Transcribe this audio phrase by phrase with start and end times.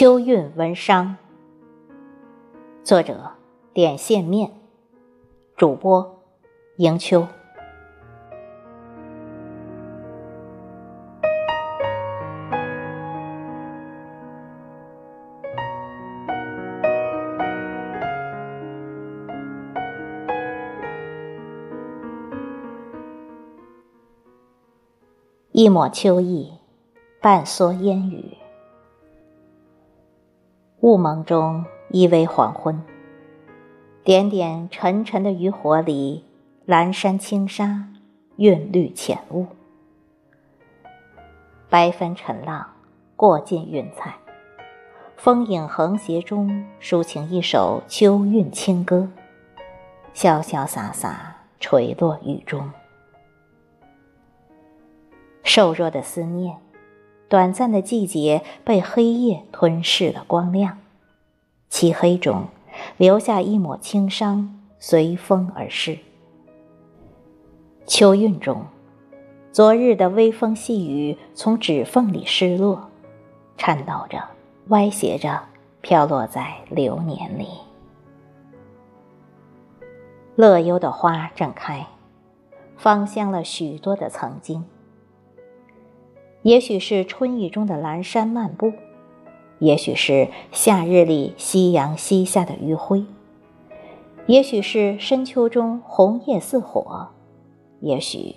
[0.00, 1.18] 秋韵文商，
[2.82, 3.32] 作者
[3.74, 4.50] 点线面，
[5.58, 6.22] 主播
[6.78, 7.26] 迎秋。
[25.52, 26.54] 一抹秋意，
[27.20, 28.39] 半蓑烟雨。
[30.80, 32.82] 雾蒙中依偎黄昏，
[34.02, 36.24] 点点沉沉的渔火里，
[36.64, 37.84] 蓝山青沙，
[38.36, 39.46] 韵律浅雾。
[41.68, 42.66] 白帆沉浪，
[43.14, 44.14] 过尽云彩，
[45.18, 49.06] 风影横斜中，抒情一首秋韵清歌，
[50.14, 52.70] 潇潇洒洒垂落雨中。
[55.42, 56.56] 瘦弱的思念。
[57.30, 60.78] 短暂的季节被黑夜吞噬了光亮，
[61.68, 62.48] 漆黑中
[62.96, 65.96] 留下一抹轻伤，随风而逝。
[67.86, 68.64] 秋韵中，
[69.52, 72.90] 昨日的微风细雨从指缝里失落，
[73.56, 74.20] 颤抖着，
[74.70, 75.40] 歪斜着，
[75.82, 77.46] 飘落在流年里。
[80.34, 81.86] 乐悠的花正开，
[82.76, 84.64] 芳香了许多的曾经。
[86.42, 88.72] 也许是春意中的阑珊漫步，
[89.58, 93.04] 也许是夏日里夕阳西下的余晖，
[94.26, 97.08] 也许是深秋中红叶似火，
[97.80, 98.36] 也许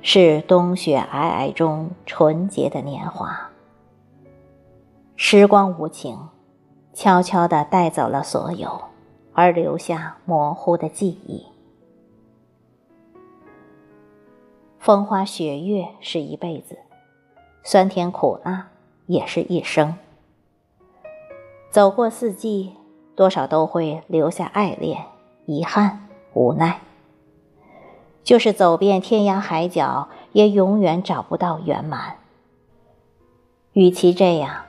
[0.00, 3.50] 是冬雪皑皑中纯洁的年华。
[5.16, 6.16] 时光无情，
[6.94, 8.80] 悄悄地带走了所有，
[9.32, 11.44] 而留下模糊的记忆。
[14.78, 16.78] 风花雪月是一辈子。
[17.62, 18.68] 酸甜苦辣
[19.06, 19.96] 也是一生，
[21.70, 22.74] 走过四季，
[23.14, 25.04] 多少都会留下爱恋、
[25.46, 26.80] 遗憾、无奈。
[28.22, 32.16] 就是走遍天涯海角，也永远找不到圆满。
[33.72, 34.64] 与其这样，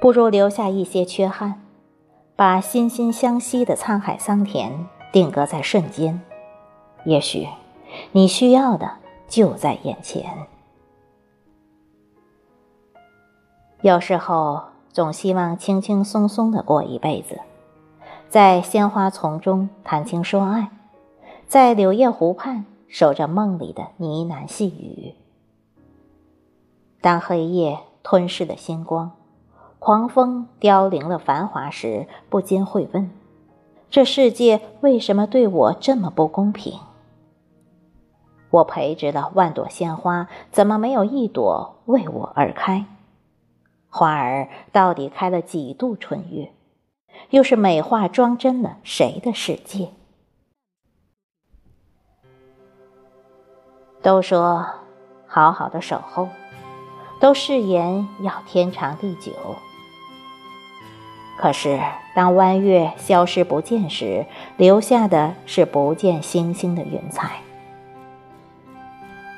[0.00, 1.62] 不如留下一些缺憾，
[2.36, 6.20] 把心心相惜的沧海桑田定格在瞬间。
[7.04, 7.48] 也许，
[8.12, 8.90] 你需要的
[9.28, 10.46] 就在眼前。
[13.82, 14.62] 有时候
[14.92, 17.40] 总希望轻轻松松的过一辈子，
[18.28, 20.70] 在鲜花丛中谈情说爱，
[21.48, 25.16] 在柳叶湖畔守着梦里的呢喃细语。
[27.00, 29.10] 当黑夜吞噬了星光，
[29.80, 33.10] 狂风凋零了繁华时，不禁会问：
[33.90, 36.78] 这世界为什么对我这么不公平？
[38.50, 42.84] 我培植了万朵鲜花，怎么没有一朵为我而开？
[43.94, 46.50] 花儿到底开了几度春月？
[47.28, 49.90] 又是美化装帧了谁的世界？
[54.00, 54.66] 都说
[55.26, 56.30] 好好的守候，
[57.20, 59.30] 都誓言要天长地久。
[61.36, 61.78] 可是
[62.16, 64.24] 当弯月消失不见时，
[64.56, 67.42] 留下的是不见星星的云彩。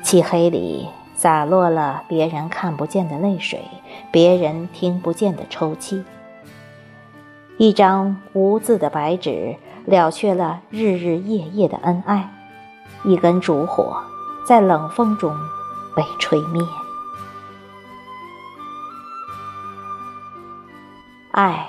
[0.04, 0.88] 漆黑里。
[1.14, 3.62] 洒落了别人看不见的泪水，
[4.10, 6.04] 别人听不见的抽泣。
[7.56, 12.30] 一张无字的白纸，了却了日日夜夜的恩爱。
[13.04, 14.02] 一根烛火，
[14.46, 15.32] 在冷风中
[15.94, 16.62] 被吹灭。
[21.30, 21.68] 爱，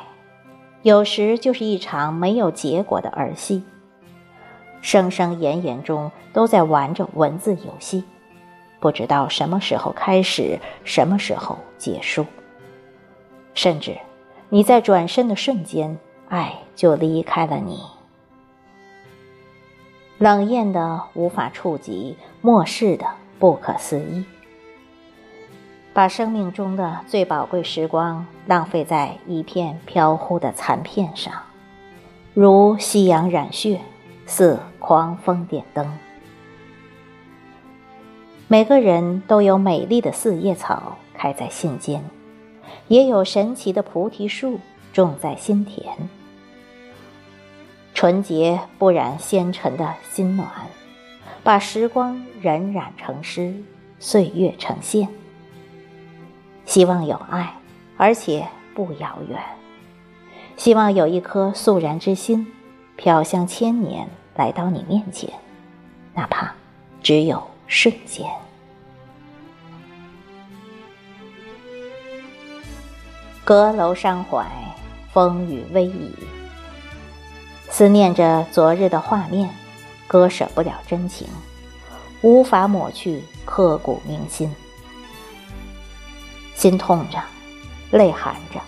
[0.82, 3.64] 有时就是一场没有结果的儿戏，
[4.82, 8.04] 声声言言中都在玩着文字游戏。
[8.86, 12.24] 不知道什么时候开始，什么时候结束。
[13.56, 13.98] 甚至，
[14.50, 15.98] 你在转身的瞬间，
[16.30, 17.80] 爱就离开了你。
[20.20, 23.08] 冷艳的无法触及，漠视的
[23.40, 24.24] 不可思议。
[25.92, 31.34] 把生命中的最宝贵时光浪费在一片飘忽的残片上，
[32.36, 33.82] 如夕阳染血，
[34.28, 35.92] 似狂风点灯。
[38.48, 42.04] 每个人都有美丽的四叶草开在心间，
[42.88, 44.60] 也有神奇的菩提树
[44.94, 45.92] 种在心田。
[47.96, 50.48] 纯洁不染纤尘的心暖，
[51.44, 53.56] 把时光荏苒成诗，
[53.98, 55.08] 岁月成线。
[56.66, 57.56] 希望有爱，
[57.98, 59.40] 而且不遥远。
[60.56, 62.46] 希望有一颗肃然之心，
[62.96, 65.32] 飘香千年来到你面前，
[66.14, 66.54] 哪怕
[67.02, 67.42] 只有。
[67.68, 68.30] 瞬间。
[73.44, 74.46] 阁楼伤怀，
[75.14, 76.12] 风雨微移。
[77.70, 79.50] 思念着昨日的画面，
[80.08, 81.28] 割舍不了真情，
[82.22, 84.50] 无法抹去刻骨铭心。
[86.56, 87.22] 心痛着，
[87.92, 88.60] 泪含着，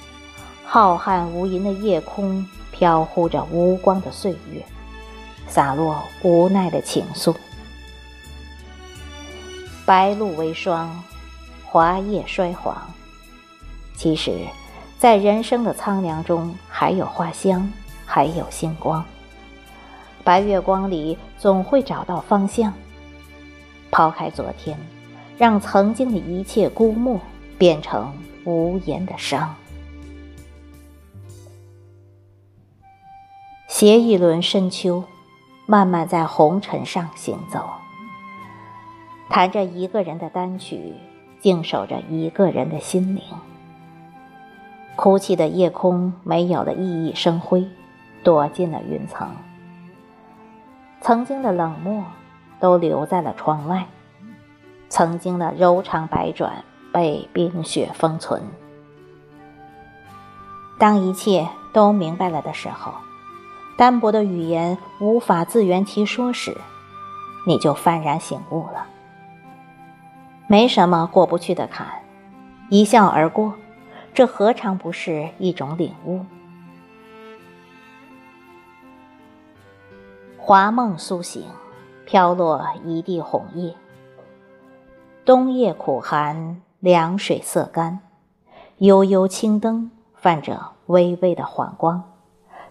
[0.66, 4.64] 浩瀚无垠的夜空飘忽着无光的岁月，
[5.48, 7.34] 洒落无奈的情愫。
[9.88, 11.02] 白露为霜，
[11.64, 12.76] 华叶衰黄。
[13.96, 14.38] 其实，
[15.00, 17.72] 在人生的苍凉中，还有花香，
[18.06, 19.02] 还有星光。
[20.26, 22.74] 白月光里，总会找到方向。
[23.90, 24.78] 抛开昨天，
[25.38, 27.22] 让曾经的一切枯木
[27.58, 28.14] 变成
[28.44, 29.56] 无言的伤。
[33.70, 35.06] 携一轮深秋，
[35.66, 37.70] 慢慢在红尘上行走。
[39.30, 40.94] 弹着一个人的单曲，
[41.40, 43.24] 静守着一个人的心灵。
[44.96, 47.68] 哭泣的夜空没有了熠熠生辉，
[48.24, 49.30] 躲进了云层。
[51.02, 52.04] 曾经的冷漠
[52.60, 53.86] 都留在了窗外，
[54.90, 58.42] 曾经的柔肠百转被冰雪封存。
[60.80, 62.92] 当一切都明白了的时候，
[63.78, 66.58] 单薄的语言无法自圆其说时，
[67.46, 68.88] 你就幡然醒悟了。
[70.50, 71.86] 没什么过不去的坎，
[72.70, 73.56] 一笑而过，
[74.14, 76.22] 这何尝不是一种领悟？
[80.38, 81.44] 华梦苏醒，
[82.06, 83.76] 飘落一地红叶。
[85.26, 88.00] 冬夜苦寒，凉水色干，
[88.78, 92.02] 悠悠青灯泛着微微的黄光，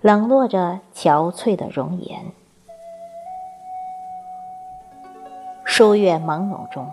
[0.01, 2.25] 冷落着憔悴的容颜。
[5.67, 6.91] 书月朦胧中。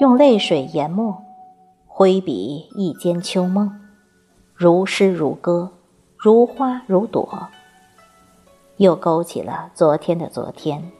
[0.00, 1.22] 用泪水研墨，
[1.86, 3.70] 挥笔一间秋梦，
[4.54, 5.72] 如诗如歌，
[6.16, 7.48] 如花如朵。
[8.78, 10.90] 又勾起了昨天的昨天，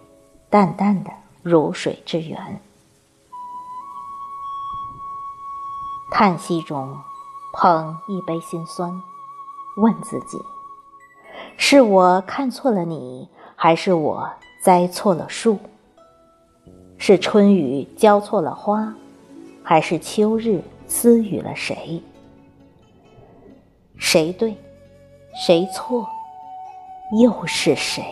[0.50, 1.10] 淡淡的
[1.42, 2.60] 如水之源。
[6.10, 6.94] 叹息中，
[7.54, 8.92] 捧一杯心酸，
[9.78, 10.36] 问自己：
[11.56, 14.30] 是我看错了你，还是我
[14.62, 15.58] 栽错了树？
[17.02, 18.94] 是春雨浇错了花，
[19.62, 22.02] 还是秋日私语了谁？
[23.96, 24.54] 谁对，
[25.34, 26.06] 谁错，
[27.18, 28.04] 又是谁？